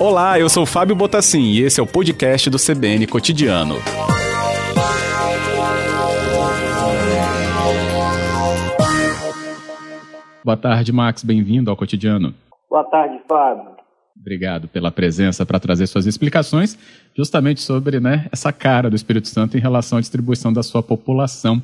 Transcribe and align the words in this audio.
Olá, 0.00 0.40
eu 0.40 0.48
sou 0.48 0.64
Fábio 0.64 0.96
Botassin 0.96 1.42
e 1.42 1.60
esse 1.60 1.78
é 1.78 1.82
o 1.82 1.86
podcast 1.86 2.48
do 2.48 2.56
CBN 2.56 3.06
Cotidiano. 3.06 3.74
Boa 10.42 10.56
tarde, 10.56 10.90
Max. 10.90 11.22
Bem-vindo 11.22 11.70
ao 11.70 11.76
Cotidiano. 11.76 12.34
Boa 12.70 12.82
tarde, 12.84 13.20
Fábio. 13.28 13.72
Obrigado 14.18 14.68
pela 14.68 14.90
presença 14.90 15.44
para 15.44 15.60
trazer 15.60 15.86
suas 15.86 16.06
explicações 16.06 16.78
justamente 17.14 17.60
sobre 17.60 18.00
né, 18.00 18.26
essa 18.32 18.54
cara 18.54 18.88
do 18.88 18.96
Espírito 18.96 19.28
Santo 19.28 19.58
em 19.58 19.60
relação 19.60 19.98
à 19.98 20.00
distribuição 20.00 20.50
da 20.50 20.62
sua 20.62 20.82
população. 20.82 21.62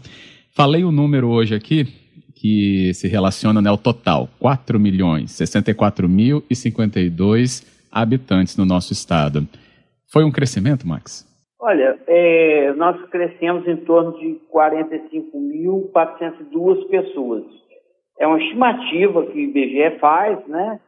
Falei 0.54 0.84
o 0.84 0.88
um 0.90 0.92
número 0.92 1.30
hoje 1.30 1.54
aqui 1.54 1.86
que 2.34 2.92
se 2.92 3.08
relaciona 3.08 3.62
né, 3.62 3.70
ao 3.70 3.78
total, 3.78 4.28
4 4.38 4.78
milhões 4.78 5.30
64 5.30 6.06
mil 6.06 6.44
e 6.50 6.54
52 6.54 7.75
habitantes 8.00 8.56
no 8.56 8.64
nosso 8.64 8.92
estado. 8.92 9.40
Foi 10.12 10.22
um 10.24 10.30
crescimento, 10.30 10.86
Max? 10.86 11.26
Olha, 11.58 11.98
é, 12.06 12.72
nós 12.74 13.02
crescemos 13.08 13.66
em 13.66 13.78
torno 13.78 14.16
de 14.18 14.38
45.402 14.54 16.86
pessoas. 16.88 17.42
É 18.18 18.26
uma 18.26 18.38
estimativa 18.40 19.26
que 19.26 19.32
o 19.32 19.40
IBGE 19.40 19.98
faz, 19.98 20.46
né? 20.46 20.80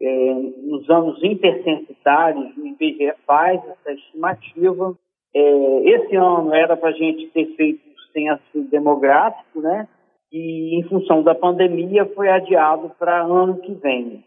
É, 0.00 0.34
nos 0.62 0.88
anos 0.90 1.22
intercensitários, 1.22 2.56
o 2.56 2.66
IBGE 2.66 3.12
faz 3.26 3.60
essa 3.66 3.92
estimativa. 3.92 4.94
É, 5.34 5.88
esse 5.88 6.14
ano 6.16 6.54
era 6.54 6.76
para 6.76 6.90
a 6.90 6.92
gente 6.92 7.26
ter 7.28 7.46
feito 7.56 7.80
o 7.80 8.12
censo 8.12 8.68
demográfico, 8.70 9.60
né? 9.60 9.88
E 10.32 10.78
em 10.78 10.82
função 10.88 11.22
da 11.22 11.34
pandemia 11.34 12.04
foi 12.14 12.28
adiado 12.28 12.90
para 12.98 13.22
ano 13.22 13.58
que 13.60 13.72
vem. 13.74 14.22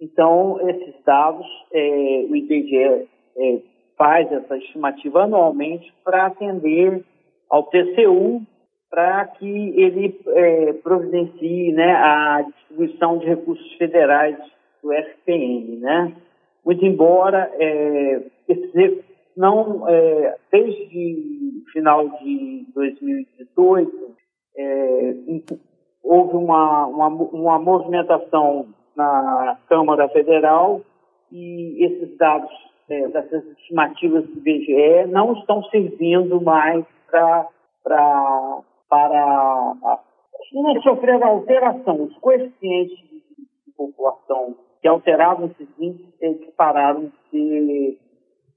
Então, 0.00 0.58
esses 0.68 0.94
dados, 1.04 1.46
é, 1.72 2.26
o 2.30 2.36
IBGE 2.36 3.08
é, 3.36 3.58
faz 3.96 4.30
essa 4.30 4.56
estimativa 4.56 5.24
anualmente 5.24 5.92
para 6.04 6.26
atender 6.26 7.04
ao 7.50 7.64
TCU, 7.64 8.42
para 8.90 9.26
que 9.26 9.46
ele 9.46 10.18
é, 10.28 10.72
providencie 10.74 11.72
né, 11.72 11.92
a 11.92 12.42
distribuição 12.42 13.18
de 13.18 13.26
recursos 13.26 13.72
federais 13.74 14.38
do 14.82 14.92
FPM. 14.92 15.76
Né? 15.78 16.14
Muito 16.64 16.84
embora 16.84 17.50
é, 17.58 18.22
não, 19.36 19.88
é, 19.88 20.36
desde 20.50 21.62
final 21.72 22.08
de 22.20 22.66
2018, 22.74 24.16
é, 24.56 25.14
houve 26.02 26.36
uma, 26.36 26.86
uma, 26.86 27.06
uma 27.08 27.58
movimentação 27.58 28.66
na 28.98 29.58
Câmara 29.68 30.08
Federal 30.08 30.82
e 31.30 31.84
esses 31.84 32.16
dados 32.16 32.50
é, 32.90 33.08
dessas 33.08 33.44
estimativas 33.58 34.24
do 34.26 34.38
IBGE 34.38 35.06
não 35.08 35.34
estão 35.34 35.62
servindo 35.64 36.40
mais 36.40 36.84
pra, 37.10 37.46
pra, 37.84 38.58
para 38.88 40.00
sofrer 40.82 41.22
alteração. 41.22 42.02
Os 42.02 42.16
coeficientes 42.18 42.98
de 42.98 43.72
população 43.76 44.56
que 44.82 44.88
alteravam 44.88 45.46
esses 45.46 45.68
índices 45.78 46.14
eles 46.20 46.50
pararam 46.56 47.04
de 47.04 47.12
ser 47.30 47.98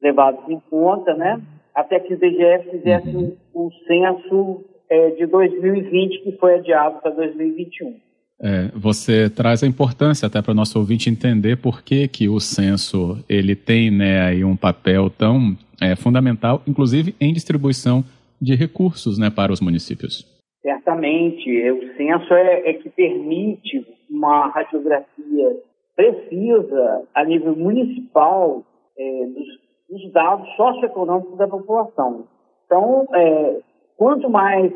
levados 0.01 0.47
em 0.49 0.59
conta, 0.69 1.13
né? 1.13 1.41
até 1.73 1.99
que 1.99 2.13
o 2.13 2.17
IBGE 2.17 2.69
fizesse 2.69 3.37
o 3.53 3.71
censo 3.87 4.65
é, 4.89 5.11
de 5.11 5.25
2020, 5.25 6.23
que 6.23 6.31
foi 6.33 6.55
adiado 6.55 7.01
para 7.01 7.11
2021. 7.11 7.95
É, 8.43 8.69
você 8.75 9.29
traz 9.29 9.61
a 9.61 9.67
importância 9.67 10.25
até 10.25 10.41
para 10.41 10.51
o 10.51 10.55
nosso 10.55 10.79
ouvinte 10.79 11.09
entender 11.09 11.57
por 11.57 11.83
que, 11.83 12.07
que 12.07 12.27
o 12.27 12.39
censo 12.39 13.23
ele 13.29 13.55
tem 13.55 13.91
né, 13.91 14.21
aí 14.21 14.43
um 14.43 14.55
papel 14.55 15.11
tão 15.11 15.55
é, 15.79 15.95
fundamental, 15.95 16.63
inclusive 16.65 17.13
em 17.21 17.31
distribuição 17.33 18.03
de 18.41 18.55
recursos 18.55 19.19
né, 19.19 19.29
para 19.29 19.53
os 19.53 19.61
municípios. 19.61 20.25
Certamente, 20.63 21.71
o 21.71 21.95
censo 21.95 22.33
é, 22.33 22.69
é 22.69 22.73
que 22.73 22.89
permite 22.89 23.85
uma 24.09 24.47
radiografia 24.47 25.57
precisa 25.95 27.03
a 27.13 27.23
nível 27.23 27.55
municipal 27.55 28.63
é, 28.97 29.25
dos, 29.27 29.47
dos, 29.89 30.11
dados 30.11 30.49
socioeconômicos 30.55 31.37
da 31.37 31.47
população. 31.47 32.25
Então, 32.65 33.07
é, 33.13 33.59
quanto 33.97 34.29
mais 34.29 34.71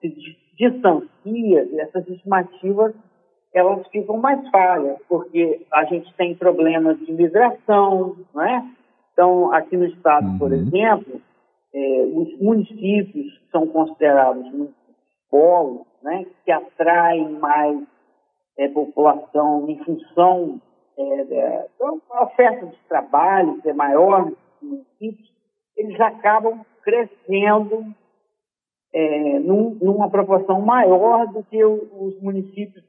se 0.00 0.08
distancia 0.56 1.66
dessas 1.66 2.08
estimativas 2.08 2.94
elas 3.52 3.86
ficam 3.88 4.16
mais 4.16 4.48
falhas, 4.50 4.98
porque 5.08 5.66
a 5.72 5.84
gente 5.84 6.12
tem 6.14 6.34
problemas 6.34 6.98
de 7.00 7.12
migração, 7.12 8.16
não 8.34 8.42
é? 8.42 8.64
Então, 9.12 9.52
aqui 9.52 9.76
no 9.76 9.86
estado, 9.86 10.26
uhum. 10.26 10.38
por 10.38 10.52
exemplo, 10.52 11.20
é, 11.74 12.02
os 12.14 12.40
municípios 12.40 13.38
que 13.38 13.50
são 13.50 13.66
considerados 13.66 14.46
polos, 15.30 15.86
né, 16.02 16.26
que 16.44 16.50
atraem 16.50 17.28
mais 17.38 17.80
é, 18.58 18.68
população 18.68 19.68
em 19.68 19.78
função 19.84 20.60
é, 20.98 21.24
da 21.24 21.66
então, 21.74 22.00
oferta 22.22 22.66
de 22.66 22.76
trabalho, 22.88 23.60
que 23.62 23.70
é 23.70 23.72
maior 23.72 24.26
nos 24.26 24.38
municípios, 24.62 25.30
eles 25.76 26.00
acabam 26.00 26.60
crescendo 26.82 27.84
é, 28.92 29.38
num, 29.38 29.78
numa 29.80 30.10
proporção 30.10 30.60
maior 30.60 31.26
do 31.28 31.42
que 31.44 31.64
os 31.64 32.20
municípios 32.20 32.84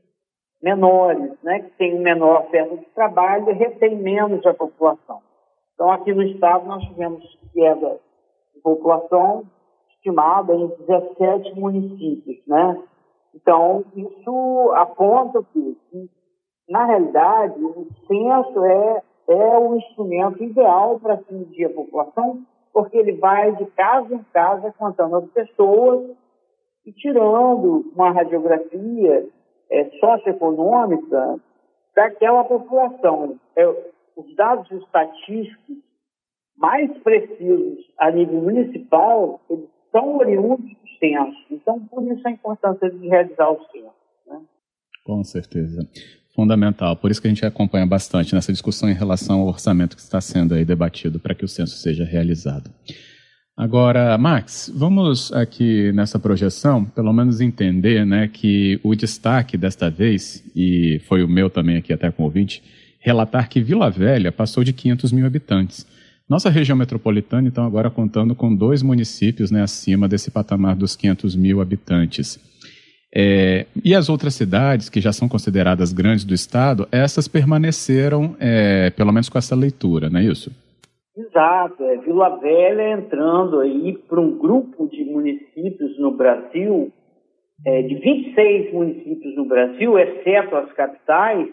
menores, 0.62 1.34
né, 1.44 1.60
que 1.60 1.72
têm 1.72 2.00
menor 2.00 2.42
oferta 2.42 2.78
de 2.78 2.86
trabalho 2.94 3.50
e 3.50 3.54
retém 3.54 3.96
menos 3.96 4.46
a 4.46 4.54
população. 4.54 5.20
Então, 5.74 5.92
aqui 5.92 6.14
no 6.14 6.22
estado, 6.24 6.68
nós 6.68 6.84
tivemos 6.84 7.24
queda 7.54 8.00
de 8.54 8.62
população 8.62 9.44
estimada 9.96 10.54
em 10.54 10.68
17 10.68 11.60
municípios, 11.60 12.40
né? 12.48 12.82
Então, 13.34 13.84
isso 13.96 14.72
aponta 14.76 15.44
que, 15.54 15.78
na 16.70 16.86
realidade, 16.86 17.64
o 17.64 17.88
censo 18.08 18.66
é, 18.66 19.04
é 19.28 19.58
o 19.58 19.76
instrumento 19.76 20.44
ideal 20.44 21.00
para 21.00 21.18
se 21.18 21.34
medir 21.34 21.66
a 21.66 21.74
população, 21.74 22.42
porque 22.74 22.98
ele 22.98 23.14
vai 23.14 23.56
de 23.56 23.66
casa 23.68 24.14
em 24.14 24.24
casa 24.34 24.74
contando 24.78 25.18
as 25.18 25.30
pessoas 25.32 26.12
e 26.86 26.92
tirando 26.92 27.86
uma 27.96 28.12
radiografia 28.12 29.28
é, 29.72 29.90
socioeconômica 30.00 31.40
daquela 31.96 32.44
população. 32.44 33.40
É, 33.56 33.68
os 34.16 34.36
dados 34.36 34.70
estatísticos 34.72 35.78
mais 36.58 36.92
precisos 37.00 37.80
a 37.98 38.12
nível 38.12 38.42
municipal, 38.42 39.42
eles 39.50 39.70
são 39.92 40.18
oriundos 40.18 40.70
do 40.70 40.90
censo. 41.00 41.38
Então, 41.50 41.80
por 41.88 42.04
isso 42.04 42.28
a 42.28 42.32
importância 42.32 42.90
de 42.90 43.08
realizar 43.08 43.50
o 43.50 43.66
censo. 43.72 43.94
Né? 44.28 44.42
Com 45.04 45.24
certeza. 45.24 45.88
Fundamental. 46.36 46.96
Por 46.96 47.12
isso 47.12 47.22
que 47.22 47.28
a 47.28 47.32
gente 47.32 47.46
acompanha 47.46 47.86
bastante 47.86 48.34
nessa 48.34 48.53
discussão 48.53 48.90
em 48.90 48.94
relação 48.94 49.42
ao 49.42 49.48
orçamento 49.48 49.96
que 49.96 50.02
está 50.02 50.22
sendo 50.22 50.53
aí 50.53 50.64
debatido 50.64 51.20
para 51.20 51.36
que 51.36 51.44
o 51.44 51.48
censo 51.48 51.76
seja 51.76 52.06
realizado. 52.06 52.70
Agora, 53.62 54.18
Max, 54.18 54.74
vamos 54.76 55.32
aqui 55.32 55.92
nessa 55.92 56.18
projeção, 56.18 56.84
pelo 56.84 57.14
menos 57.14 57.40
entender 57.42 58.04
né, 58.04 58.28
que 58.28 58.80
o 58.82 58.96
destaque 58.96 59.56
desta 59.56 59.88
vez, 59.88 60.44
e 60.56 61.00
foi 61.08 61.24
o 61.24 61.28
meu 61.28 61.48
também 61.48 61.78
aqui 61.78 61.94
até 61.94 62.10
com 62.10 62.24
o 62.24 62.26
ouvinte, 62.26 62.64
relatar 63.00 63.48
que 63.48 63.62
Vila 63.62 63.88
Velha 63.88 64.32
passou 64.32 64.64
de 64.64 64.74
500 64.74 65.12
mil 65.12 65.28
habitantes. 65.28 65.86
Nossa 66.28 66.50
região 66.50 66.76
metropolitana, 66.76 67.48
então, 67.48 67.64
agora 67.64 67.92
contando 67.92 68.34
com 68.34 68.52
dois 68.52 68.82
municípios 68.82 69.52
né, 69.52 69.62
acima 69.62 70.08
desse 70.08 70.32
patamar 70.32 70.76
dos 70.76 70.96
500 70.96 71.36
mil 71.36 71.62
habitantes. 71.62 72.40
É, 73.14 73.68
e 73.86 73.94
as 73.94 74.10
outras 74.10 74.34
cidades, 74.34 74.90
que 74.90 75.00
já 75.00 75.14
são 75.14 75.30
consideradas 75.30 75.94
grandes 75.94 76.26
do 76.26 76.34
estado, 76.34 76.88
essas 76.92 77.28
permaneceram, 77.28 78.35
é, 78.40 78.90
pelo 78.90 79.12
menos 79.12 79.30
com 79.30 79.38
essa 79.38 79.53
leitura, 79.53 80.09
não 80.09 80.20
é 80.20 80.26
isso? 80.26 80.52
Exato, 81.16 81.84
é 81.84 81.97
Vila 81.97 82.37
Velha 82.37 82.93
entrando 82.93 83.59
aí 83.59 83.97
para 83.97 84.19
um 84.19 84.37
grupo 84.37 84.87
de 84.87 85.03
municípios 85.03 85.99
no 85.99 86.11
Brasil, 86.11 86.90
é, 87.66 87.81
de 87.81 87.96
26 87.96 88.73
municípios 88.73 89.35
no 89.35 89.46
Brasil, 89.46 89.99
exceto 89.99 90.55
as 90.55 90.72
capitais, 90.72 91.49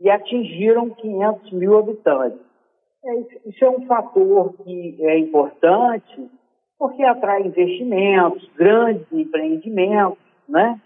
e 0.00 0.08
atingiram 0.08 0.90
500 0.90 1.52
mil 1.52 1.76
habitantes. 1.76 2.38
É, 3.04 3.48
isso 3.48 3.64
é 3.64 3.70
um 3.70 3.84
fator 3.86 4.54
que 4.62 4.96
é 5.00 5.18
importante, 5.18 6.30
porque 6.78 7.02
atrai 7.02 7.42
investimentos, 7.42 8.48
grandes 8.56 9.10
empreendimentos, 9.12 10.18
né? 10.48 10.80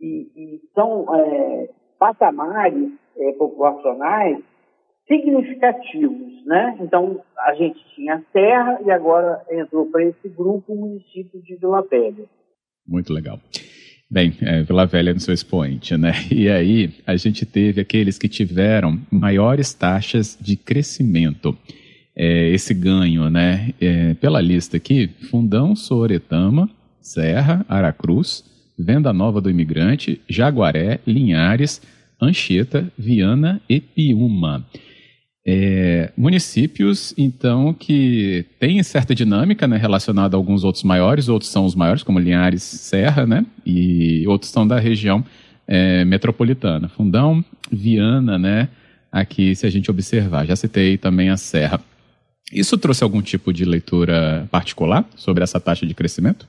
E, 0.00 0.28
e 0.36 0.60
são 0.74 1.06
é, 1.14 1.70
patamares 1.98 2.92
é, 3.16 3.32
populacionais 3.32 4.38
significativos, 5.06 6.44
né? 6.46 6.76
Então, 6.80 7.20
a 7.38 7.54
gente 7.54 7.78
tinha 7.94 8.22
terra 8.32 8.78
e 8.84 8.90
agora 8.90 9.42
entrou 9.50 9.86
para 9.90 10.04
esse 10.04 10.28
grupo 10.28 10.72
o 10.72 10.76
município 10.76 11.42
de 11.42 11.56
Vila 11.56 11.82
Velha. 11.82 12.24
Muito 12.86 13.12
legal. 13.12 13.38
Bem, 14.10 14.34
é, 14.42 14.62
Vila 14.62 14.86
Velha 14.86 15.12
no 15.12 15.20
seu 15.20 15.34
expoente, 15.34 15.96
né? 15.96 16.12
E 16.30 16.48
aí 16.48 16.90
a 17.06 17.16
gente 17.16 17.44
teve 17.44 17.80
aqueles 17.80 18.18
que 18.18 18.28
tiveram 18.28 18.98
maiores 19.10 19.74
taxas 19.74 20.38
de 20.40 20.56
crescimento. 20.56 21.56
é, 22.16 22.48
esse 22.50 22.72
ganho, 22.72 23.28
né? 23.28 23.74
É, 23.80 24.14
pela 24.14 24.40
lista 24.40 24.76
aqui, 24.76 25.08
Fundão, 25.30 25.74
Soretama, 25.74 26.70
Serra, 27.00 27.64
Aracruz, 27.68 28.44
Venda 28.78 29.12
Nova 29.12 29.40
do 29.40 29.50
Imigrante, 29.50 30.20
Jaguaré, 30.28 31.00
Linhares, 31.06 31.82
Anchieta, 32.20 32.90
Viana 32.96 33.60
e 33.68 33.80
Piúma. 33.80 34.64
É, 35.46 36.10
municípios, 36.16 37.14
então, 37.18 37.74
que 37.74 38.46
têm 38.58 38.82
certa 38.82 39.14
dinâmica 39.14 39.68
né, 39.68 39.76
relacionada 39.76 40.34
a 40.34 40.38
alguns 40.38 40.64
outros 40.64 40.82
maiores, 40.82 41.28
outros 41.28 41.50
são 41.50 41.66
os 41.66 41.74
maiores, 41.74 42.02
como 42.02 42.18
Linhares, 42.18 42.62
Serra, 42.62 43.26
né, 43.26 43.44
e 43.64 44.26
outros 44.26 44.50
são 44.50 44.66
da 44.66 44.78
região 44.78 45.22
é, 45.68 46.02
metropolitana. 46.06 46.88
Fundão, 46.88 47.44
Viana, 47.70 48.38
né, 48.38 48.70
aqui 49.12 49.54
se 49.54 49.66
a 49.66 49.70
gente 49.70 49.90
observar. 49.90 50.46
Já 50.46 50.56
citei 50.56 50.96
também 50.96 51.28
a 51.28 51.36
Serra. 51.36 51.78
Isso 52.50 52.78
trouxe 52.78 53.04
algum 53.04 53.20
tipo 53.20 53.52
de 53.52 53.66
leitura 53.66 54.48
particular 54.50 55.04
sobre 55.14 55.42
essa 55.42 55.60
taxa 55.60 55.84
de 55.84 55.94
crescimento? 55.94 56.48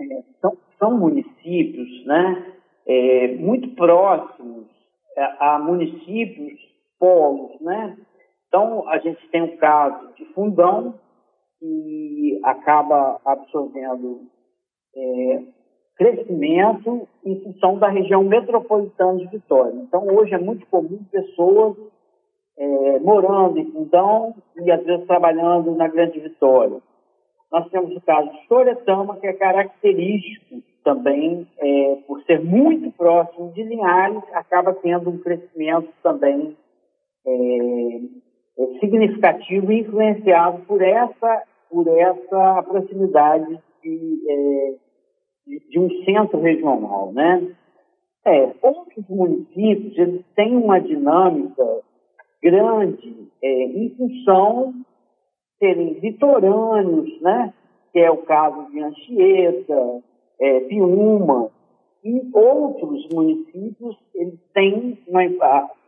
É, 0.00 0.04
são, 0.40 0.56
são, 0.78 0.98
municípios 0.98 2.06
né, 2.06 2.52
é, 2.86 3.34
muito 3.36 3.68
próximos 3.70 4.66
a, 5.40 5.56
a 5.56 5.58
municípios 5.58 6.66
polos, 6.98 7.60
né? 7.60 7.96
Então, 8.48 8.88
a 8.88 8.98
gente 8.98 9.28
tem 9.28 9.42
o 9.42 9.56
caso 9.58 10.14
de 10.14 10.24
Fundão, 10.26 10.94
que 11.58 12.40
acaba 12.44 13.20
absorvendo 13.24 14.22
é, 14.94 15.42
crescimento 15.96 17.08
em 17.24 17.40
função 17.42 17.78
da 17.78 17.88
região 17.88 18.22
metropolitana 18.22 19.18
de 19.18 19.26
Vitória. 19.26 19.74
Então, 19.74 20.06
hoje 20.08 20.34
é 20.34 20.38
muito 20.38 20.66
comum 20.66 21.04
pessoas 21.10 21.76
é, 22.58 22.98
morando 23.00 23.58
em 23.58 23.70
Fundão 23.70 24.34
e, 24.56 24.70
às 24.70 24.82
vezes, 24.84 25.06
trabalhando 25.06 25.74
na 25.74 25.88
Grande 25.88 26.20
Vitória. 26.20 26.80
Nós 27.50 27.68
temos 27.70 27.94
o 27.94 28.00
caso 28.00 28.30
de 28.30 28.46
Soretama, 28.46 29.16
que 29.16 29.26
é 29.26 29.32
característico 29.32 30.62
também, 30.84 31.46
é, 31.58 31.98
por 32.06 32.22
ser 32.22 32.42
muito 32.44 32.90
próximo 32.92 33.52
de 33.52 33.62
Linhares, 33.62 34.22
acaba 34.32 34.72
tendo 34.74 35.10
um 35.10 35.18
crescimento 35.18 35.88
também 36.02 36.56
é, 37.26 38.00
é 38.58 38.78
significativo 38.80 39.72
e 39.72 39.80
influenciado 39.80 40.62
por 40.66 40.80
essa, 40.80 41.42
por 41.70 41.86
essa 41.88 42.62
proximidade 42.62 43.58
de, 43.82 44.22
é, 44.28 44.74
de, 45.46 45.68
de, 45.70 45.78
um 45.78 45.90
centro 46.04 46.40
regional, 46.40 47.12
né? 47.12 47.54
É, 48.24 48.52
outros 48.60 49.08
municípios 49.08 49.96
eles 49.96 50.24
têm 50.34 50.56
uma 50.56 50.80
dinâmica 50.80 51.64
grande 52.42 53.28
é, 53.42 53.62
em 53.64 53.90
função 53.90 54.74
serem 55.58 55.98
litorâneos, 56.00 57.20
né? 57.20 57.52
Que 57.92 58.00
é 58.00 58.10
o 58.10 58.18
caso 58.18 58.70
de 58.70 58.82
Anchieta, 58.82 60.02
é, 60.40 60.60
Piúma, 60.60 61.50
e 62.04 62.22
outros 62.32 63.08
municípios 63.12 63.96
eles 64.14 64.38
têm 64.54 64.98
uma, 65.08 65.22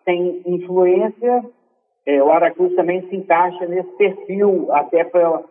tem 0.08 0.40
influência, 0.46 1.44
é, 2.06 2.22
o 2.22 2.32
Aracruz 2.32 2.74
também 2.74 3.06
se 3.10 3.16
encaixa 3.16 3.66
nesse 3.66 3.90
perfil, 3.98 4.72
até 4.72 5.04
pela, 5.04 5.44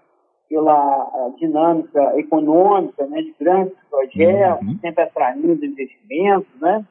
pela 0.49 1.31
dinâmica 1.37 2.19
econômica, 2.19 3.05
né, 3.05 3.21
de 3.21 3.35
grandes 3.39 3.77
projetos, 3.87 4.67
uhum. 4.67 4.79
sempre 4.79 5.03
atraindo 5.03 5.63
investimentos, 5.63 6.49
né? 6.59 6.83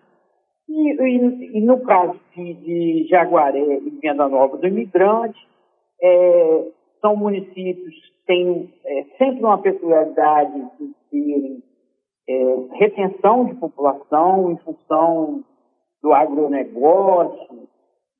E, 0.69 0.93
e, 0.93 1.59
e 1.59 1.61
no 1.61 1.81
caso 1.81 2.17
de, 2.37 2.55
de, 2.55 3.09
Jaguaré 3.09 3.79
e 3.79 3.91
Venda 4.01 4.29
Nova 4.29 4.57
do 4.57 4.67
Imigrante, 4.69 5.39
é, 6.01 6.65
são 7.01 7.17
municípios 7.17 7.95
que 7.95 8.27
têm 8.29 8.73
é, 8.85 9.05
sempre 9.19 9.41
uma 9.41 9.59
peculiaridade 9.59 10.55
de 10.79 10.95
terem 11.11 11.63
é, 12.29 12.57
retenção 12.75 13.47
de 13.47 13.55
população 13.55 14.53
em 14.53 14.57
função 14.59 15.45
do 16.07 16.13
agronegócio, 16.13 17.67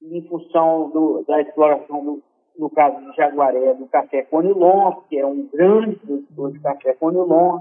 em 0.03 0.21
função 0.23 0.91
do, 0.91 1.25
da 1.25 1.41
exploração, 1.41 2.05
do, 2.05 2.23
no 2.59 2.69
caso 2.69 3.01
de 3.01 3.17
Jaguaré, 3.17 3.75
do 3.75 3.87
café 3.87 4.23
Conilon, 4.23 5.03
que 5.09 5.17
é 5.17 5.25
um 5.25 5.47
grande 5.47 5.95
produtor 5.95 6.51
de 6.51 6.59
café 6.59 6.95
Conilon. 6.95 7.61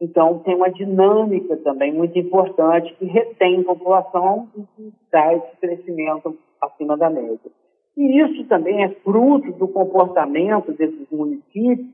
Então, 0.00 0.38
tem 0.38 0.54
uma 0.54 0.70
dinâmica 0.70 1.58
também 1.58 1.92
muito 1.92 2.18
importante 2.18 2.94
que 2.94 3.04
retém 3.04 3.62
população 3.62 4.48
e 4.56 4.62
que 4.62 4.92
dá 5.12 5.34
esse 5.34 5.56
crescimento 5.60 6.34
acima 6.62 6.96
da 6.96 7.10
média. 7.10 7.50
E 7.98 8.22
isso 8.22 8.48
também 8.48 8.82
é 8.82 8.88
fruto 9.04 9.52
do 9.52 9.68
comportamento 9.68 10.72
desses 10.72 11.06
municípios 11.10 11.86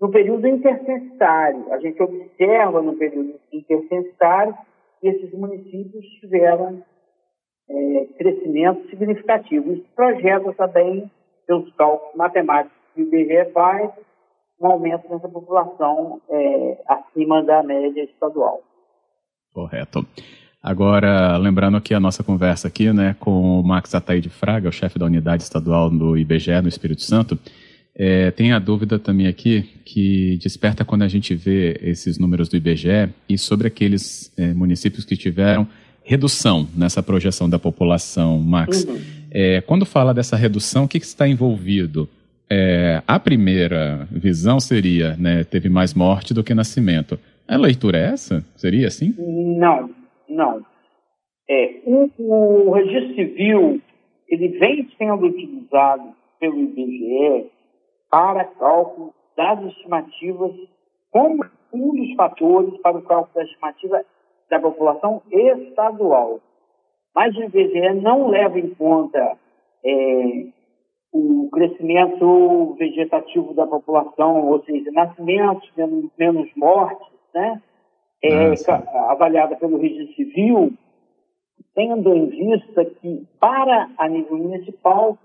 no 0.00 0.10
período 0.10 0.48
intercensário. 0.48 1.72
A 1.72 1.78
gente 1.78 2.02
observa 2.02 2.82
no 2.82 2.96
período 2.96 3.34
intercensário 3.52 4.56
que 5.00 5.06
esses 5.06 5.32
municípios 5.32 6.04
tiveram 6.20 6.82
é, 7.72 8.06
crescimento 8.18 8.88
significativo. 8.90 9.72
Isso 9.72 9.86
projeta 9.96 10.52
também, 10.52 11.10
pelos 11.46 11.72
cálculos 11.74 12.14
matemáticos 12.14 12.76
que 12.94 13.02
o 13.02 13.04
IBGE 13.04 13.50
faz, 13.52 13.90
um 14.60 14.66
aumento 14.66 15.08
nessa 15.10 15.28
população 15.28 16.20
é, 16.30 16.82
acima 16.86 17.42
da 17.42 17.62
média 17.62 18.04
estadual. 18.04 18.62
Correto. 19.52 20.06
Agora, 20.62 21.36
lembrando 21.38 21.76
aqui 21.76 21.92
a 21.92 21.98
nossa 21.98 22.22
conversa 22.22 22.68
aqui, 22.68 22.92
né, 22.92 23.16
com 23.18 23.60
o 23.60 23.64
Max 23.64 23.94
Ataíde 23.94 24.28
Fraga, 24.28 24.68
o 24.68 24.72
chefe 24.72 24.98
da 24.98 25.06
unidade 25.06 25.42
estadual 25.42 25.90
do 25.90 26.16
IBGE 26.16 26.60
no 26.62 26.68
Espírito 26.68 27.02
Santo, 27.02 27.36
é, 27.94 28.30
tem 28.30 28.52
a 28.52 28.58
dúvida 28.58 28.98
também 28.98 29.26
aqui 29.26 29.62
que 29.84 30.38
desperta 30.40 30.84
quando 30.84 31.02
a 31.02 31.08
gente 31.08 31.34
vê 31.34 31.78
esses 31.82 32.16
números 32.18 32.48
do 32.48 32.56
IBGE 32.56 33.12
e 33.28 33.36
sobre 33.36 33.66
aqueles 33.66 34.32
é, 34.38 34.54
municípios 34.54 35.04
que 35.04 35.16
tiveram 35.16 35.66
redução 36.04 36.66
nessa 36.76 37.02
projeção 37.02 37.48
da 37.48 37.58
população, 37.58 38.38
Max. 38.38 38.84
Uhum. 38.84 38.98
É, 39.30 39.60
quando 39.62 39.86
fala 39.86 40.12
dessa 40.12 40.36
redução, 40.36 40.84
o 40.84 40.88
que, 40.88 41.00
que 41.00 41.06
está 41.06 41.26
envolvido? 41.26 42.08
É, 42.50 43.02
a 43.06 43.18
primeira 43.18 44.06
visão 44.10 44.60
seria, 44.60 45.16
né, 45.16 45.42
teve 45.44 45.68
mais 45.68 45.94
morte 45.94 46.34
do 46.34 46.44
que 46.44 46.52
nascimento. 46.52 47.18
A 47.48 47.56
leitura 47.56 47.98
é 47.98 48.12
essa? 48.12 48.44
Seria 48.56 48.88
assim? 48.88 49.14
Não, 49.18 49.90
não. 50.28 50.64
É, 51.48 51.80
o, 51.86 52.10
o 52.18 52.72
registro 52.72 53.14
civil 53.14 53.80
ele 54.28 54.48
vem 54.58 54.88
sendo 54.96 55.26
utilizado 55.26 56.14
pelo 56.40 56.58
IBGE 56.58 57.50
para 58.10 58.44
cálculo 58.44 59.14
das 59.36 59.62
estimativas 59.64 60.52
como 61.10 61.44
um 61.72 61.94
dos 61.94 62.14
fatores 62.14 62.78
para 62.80 62.98
o 62.98 63.02
cálculo 63.02 63.34
da 63.34 63.44
estimativa 63.44 64.04
da 64.52 64.60
população 64.60 65.22
estadual. 65.30 66.38
Mas 67.14 67.34
o 67.34 67.42
IBGE 67.42 67.94
não 68.02 68.28
leva 68.28 68.58
em 68.58 68.68
conta 68.74 69.38
é, 69.82 70.46
o 71.10 71.48
crescimento 71.50 72.74
vegetativo 72.78 73.54
da 73.54 73.66
população, 73.66 74.46
ou 74.50 74.62
seja, 74.64 74.92
nascimentos, 74.92 75.70
menos, 75.74 76.10
menos 76.18 76.50
mortes, 76.54 77.08
né? 77.34 77.62
É, 78.22 78.52
avaliada 79.08 79.56
pelo 79.56 79.78
registro 79.78 80.14
civil, 80.16 80.74
tendo 81.74 82.14
em 82.14 82.26
vista 82.26 82.84
que, 82.84 83.26
para 83.40 83.88
a 83.96 84.06
nível 84.06 84.36
municipal, 84.36 85.18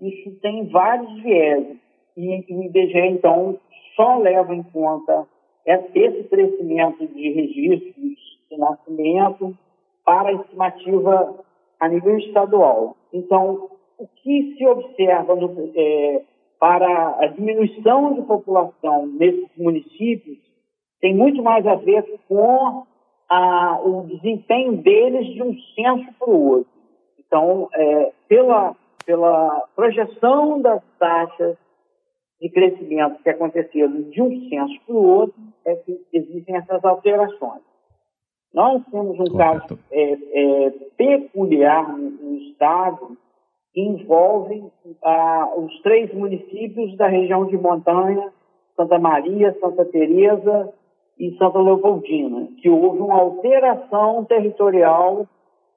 isso 0.00 0.40
tem 0.40 0.66
vários 0.66 1.22
viés. 1.22 1.76
E 2.16 2.44
o 2.50 2.62
IBGE, 2.64 2.98
então, 2.98 3.58
só 3.94 4.18
leva 4.18 4.52
em 4.52 4.64
conta 4.64 5.24
esse 5.64 6.24
crescimento 6.24 7.06
de 7.06 7.30
registros 7.30 8.31
de 8.52 8.58
nascimento 8.58 9.56
para 10.04 10.28
a 10.28 10.32
estimativa 10.32 11.34
a 11.80 11.88
nível 11.88 12.18
estadual. 12.18 12.96
Então, 13.12 13.70
o 13.98 14.06
que 14.06 14.54
se 14.56 14.66
observa 14.66 15.34
no, 15.34 15.72
é, 15.74 16.22
para 16.58 17.16
a 17.18 17.26
diminuição 17.28 18.14
de 18.14 18.22
população 18.22 19.06
nesses 19.06 19.48
municípios 19.56 20.38
tem 21.00 21.14
muito 21.14 21.42
mais 21.42 21.66
a 21.66 21.74
ver 21.74 22.04
com 22.28 22.84
a, 23.28 23.80
o 23.82 24.06
desempenho 24.06 24.76
deles 24.76 25.26
de 25.34 25.42
um 25.42 25.54
censo 25.74 26.12
para 26.18 26.30
o 26.30 26.48
outro. 26.48 26.72
Então, 27.18 27.68
é, 27.74 28.12
pela, 28.28 28.76
pela 29.04 29.66
projeção 29.74 30.60
das 30.60 30.82
taxas 30.98 31.56
de 32.40 32.48
crescimento 32.50 33.22
que 33.22 33.30
aconteceram 33.30 34.02
de 34.02 34.22
um 34.22 34.48
censo 34.48 34.80
para 34.86 34.94
o 34.94 35.04
outro, 35.04 35.40
é 35.64 35.74
que 35.76 36.00
existem 36.12 36.56
essas 36.56 36.84
alterações. 36.84 37.71
Nós 38.54 38.82
temos 38.90 39.18
um 39.18 39.24
Correto. 39.24 39.36
caso 39.36 39.78
é, 39.90 40.12
é, 40.12 40.70
peculiar 40.96 41.96
no, 41.96 42.10
no, 42.10 42.38
Estado 42.38 43.16
que 43.72 43.80
envolve 43.80 44.62
ah, 45.02 45.52
os 45.56 45.80
três 45.80 46.12
municípios 46.12 46.94
da 46.98 47.06
região 47.06 47.46
de 47.46 47.56
montanha, 47.56 48.30
Santa 48.76 48.98
Maria, 48.98 49.56
Santa 49.58 49.84
Teresa 49.86 50.72
e 51.18 51.34
Santa 51.38 51.58
Leopoldina, 51.58 52.48
que 52.60 52.68
houve 52.68 52.98
uma 52.98 53.14
alteração 53.14 54.24
territorial 54.26 55.26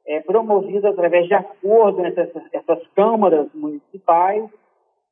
é, 0.05 0.19
promovida 0.21 0.89
através 0.89 1.27
de 1.27 1.33
acordo 1.33 2.05
entre 2.05 2.23
essas, 2.23 2.43
essas 2.53 2.85
câmaras 2.89 3.47
municipais 3.53 4.49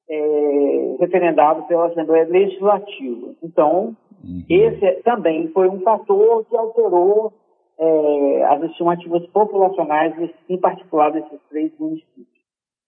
é, 0.10 0.96
referendado 1.00 1.64
pela 1.64 1.88
Assembleia 1.88 2.26
Legislativa. 2.26 3.34
Então, 3.42 3.96
uhum. 4.24 4.44
esse 4.50 4.86
é, 4.86 5.02
também 5.02 5.48
foi 5.50 5.70
um 5.70 5.80
fator 5.80 6.46
que 6.46 6.56
alterou 6.56 7.34
é, 7.80 8.44
as 8.46 8.64
estimativas 8.64 9.26
populacionais, 9.28 10.14
em 10.50 10.58
particular 10.58 11.12
desses 11.12 11.40
três 11.50 11.72
municípios. 11.80 12.28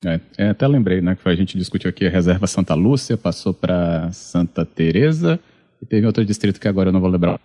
É, 0.06 0.20
é, 0.38 0.50
até 0.50 0.68
lembrei, 0.68 1.02
né, 1.02 1.16
que 1.16 1.28
a 1.28 1.36
gente 1.36 1.58
discutiu 1.58 1.90
aqui 1.90 2.06
a 2.06 2.10
reserva 2.10 2.46
Santa 2.46 2.76
Lúcia, 2.76 3.18
passou 3.18 3.54
para 3.54 4.12
Santa 4.12 4.66
Teresa 4.66 5.40
e 5.82 5.86
teve 5.86 6.06
outro 6.06 6.24
distrito 6.24 6.60
que 6.60 6.68
agora 6.68 6.90
eu 6.90 6.94
não 6.94 7.02
vou 7.02 7.10
lembrar 7.10 7.40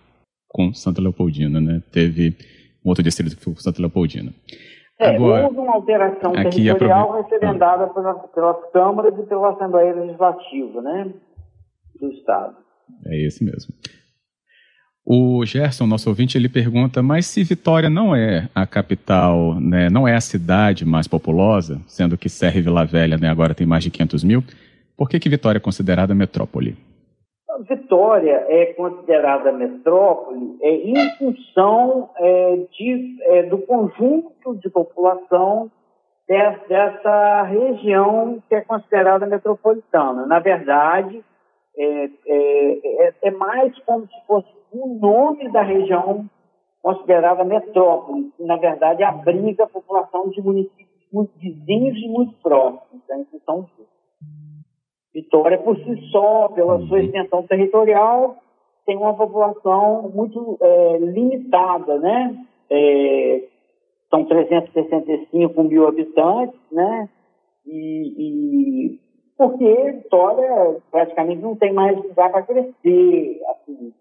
com 0.47 0.73
Santa 0.73 1.01
Leopoldina, 1.01 1.59
né? 1.59 1.81
Teve 1.91 2.35
um 2.85 2.89
outro 2.89 3.03
distrito 3.03 3.35
que 3.35 3.43
foi 3.43 3.53
Santa 3.55 3.81
Leopoldina. 3.81 4.31
É, 4.99 5.15
agora, 5.15 5.45
houve 5.45 5.57
uma 5.57 5.73
alteração 5.73 6.31
territorial 6.33 7.23
referendada 7.23 7.87
pela, 7.87 8.13
pelas 8.13 8.71
câmaras 8.71 9.17
e 9.17 9.23
pela 9.23 9.53
Assembleia 9.53 9.95
Legislativa, 9.95 10.81
né, 10.81 11.13
do 11.99 12.11
Estado. 12.11 12.57
É 13.07 13.17
esse 13.25 13.43
mesmo. 13.43 13.73
O 15.05 15.43
Gerson, 15.45 15.87
nosso 15.87 16.09
ouvinte, 16.09 16.37
ele 16.37 16.47
pergunta: 16.47 17.01
mas 17.01 17.25
se 17.25 17.43
Vitória 17.43 17.89
não 17.89 18.15
é 18.15 18.47
a 18.53 18.67
capital, 18.67 19.59
né, 19.59 19.89
não 19.89 20.07
é 20.07 20.15
a 20.15 20.21
cidade 20.21 20.85
mais 20.85 21.07
populosa, 21.07 21.81
sendo 21.87 22.17
que 22.17 22.29
Serra 22.29 22.59
e 22.59 22.61
Vila 22.61 22.85
Velha 22.85 23.17
né, 23.17 23.29
agora 23.29 23.55
tem 23.55 23.65
mais 23.65 23.83
de 23.83 23.89
500 23.89 24.23
mil, 24.23 24.43
por 24.95 25.09
que, 25.09 25.19
que 25.19 25.29
Vitória 25.29 25.57
é 25.57 25.61
considerada 25.61 26.13
metrópole? 26.13 26.77
Vitória 27.67 28.45
é 28.47 28.67
considerada 28.73 29.51
metrópole 29.51 30.57
é, 30.61 30.73
em 30.73 31.09
função 31.17 32.09
é, 32.17 32.55
de, 32.71 33.17
é, 33.21 33.43
do 33.43 33.57
conjunto 33.59 34.55
de 34.55 34.69
população 34.69 35.69
dessa 36.67 37.43
região 37.43 38.41
que 38.47 38.55
é 38.55 38.61
considerada 38.61 39.25
metropolitana. 39.25 40.25
Na 40.25 40.39
verdade, 40.39 41.21
é, 41.77 42.05
é, 42.05 43.07
é, 43.07 43.13
é 43.23 43.31
mais 43.31 43.77
como 43.79 44.07
se 44.07 44.25
fosse 44.25 44.60
o 44.71 44.99
nome 44.99 45.49
da 45.51 45.61
região 45.61 46.25
considerada 46.81 47.43
metrópole, 47.43 48.31
que 48.35 48.43
na 48.43 48.57
verdade 48.57 49.03
abriga 49.03 49.65
a 49.65 49.69
população 49.69 50.29
de 50.29 50.41
municípios 50.41 50.89
muito 51.11 51.31
vizinhos 51.37 51.97
e 51.97 52.07
muito 52.07 52.33
próximos, 52.41 53.01
né, 53.07 53.19
em 53.19 53.25
função 53.25 53.63
disso. 53.63 53.89
Vitória, 55.13 55.57
por 55.57 55.77
si 55.77 56.09
só, 56.09 56.47
pela 56.49 56.79
sua 56.87 56.97
uhum. 56.97 57.03
extensão 57.03 57.43
territorial, 57.43 58.37
tem 58.85 58.97
uma 58.97 59.13
população 59.13 60.09
muito 60.13 60.57
é, 60.61 60.97
limitada, 60.99 61.99
né? 61.99 62.45
É, 62.69 63.43
são 64.09 64.25
365 64.25 65.63
mil 65.63 65.85
habitantes, 65.87 66.59
né? 66.71 67.09
E, 67.65 68.13
e, 68.17 68.99
porque 69.37 69.91
Vitória 69.91 70.77
praticamente 70.89 71.41
não 71.41 71.55
tem 71.55 71.73
mais 71.73 71.97
lugar 71.97 72.31
para 72.31 72.43
crescer, 72.43 73.41
assim. 73.49 73.93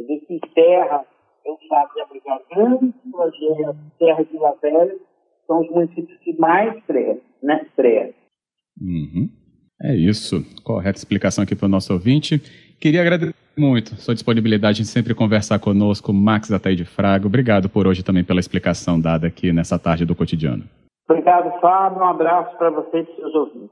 Você 0.00 0.06
vê 0.06 0.20
que 0.20 0.40
Serra 0.54 1.04
é 1.44 1.50
usado 1.50 1.94
de 1.94 2.00
abrigar 2.00 2.40
grandes 2.50 2.94
projetos, 3.10 3.76
Serra 3.98 4.24
de 4.24 4.32
Vila 4.32 4.56
Velha, 4.62 4.96
são 5.46 5.60
os 5.60 5.70
municípios 5.70 6.18
que 6.20 6.32
mais 6.38 6.82
crescem, 6.84 7.22
né? 7.42 7.66
Crescem. 7.76 8.14
Uhum. 8.80 9.28
É 9.82 9.94
isso. 9.94 10.42
Correta 10.62 10.98
explicação 10.98 11.44
aqui 11.44 11.54
para 11.54 11.66
o 11.66 11.70
nosso 11.70 11.92
ouvinte. 11.92 12.38
Queria 12.80 13.02
agradecer 13.02 13.34
muito 13.58 13.94
sua 13.96 14.14
disponibilidade 14.14 14.80
em 14.80 14.84
sempre 14.84 15.14
conversar 15.14 15.58
conosco, 15.58 16.12
Max 16.12 16.50
Ataíde 16.50 16.84
Fraga. 16.84 17.26
Obrigado 17.26 17.68
por 17.68 17.86
hoje 17.86 18.02
também 18.02 18.24
pela 18.24 18.40
explicação 18.40 18.98
dada 18.98 19.26
aqui 19.26 19.52
nessa 19.52 19.78
tarde 19.78 20.06
do 20.06 20.14
cotidiano. 20.14 20.64
Obrigado, 21.08 21.60
Fábio. 21.60 22.00
Um 22.00 22.04
abraço 22.04 22.56
para 22.56 22.70
você 22.70 23.00
e 23.00 23.16
seus 23.16 23.34
ouvintes. 23.34 23.68